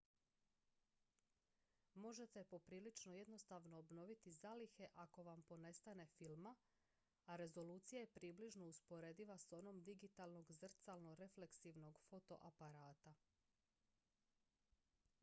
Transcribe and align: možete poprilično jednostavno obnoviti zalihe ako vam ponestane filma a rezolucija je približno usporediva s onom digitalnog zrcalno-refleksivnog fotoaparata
možete 1.95 2.43
poprilično 2.43 3.13
jednostavno 3.15 3.77
obnoviti 3.79 4.31
zalihe 4.31 4.87
ako 4.95 5.23
vam 5.27 5.43
ponestane 5.43 6.07
filma 6.13 6.55
a 7.25 7.35
rezolucija 7.41 7.99
je 8.01 8.07
približno 8.15 8.65
usporediva 8.69 9.37
s 9.37 9.51
onom 9.53 9.81
digitalnog 9.89 10.51
zrcalno-refleksivnog 10.51 11.99
fotoaparata 12.09 13.13